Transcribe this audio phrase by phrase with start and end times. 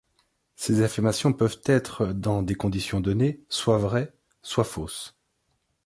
[0.55, 5.15] Ces affirmations peuvent être, dans des conditions données, soit vraies, soit fausses.